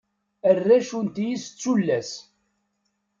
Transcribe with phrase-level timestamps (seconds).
[0.49, 2.11] Arrac unti-is d tullas.